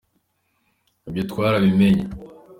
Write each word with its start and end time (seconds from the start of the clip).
ibyo 1.09 1.23
twarabimenye. 1.29 2.03